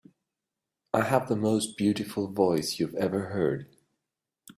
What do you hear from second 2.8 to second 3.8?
have ever heard.